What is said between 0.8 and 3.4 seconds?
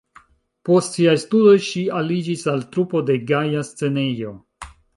siaj studoj ŝi aliĝis al trupo de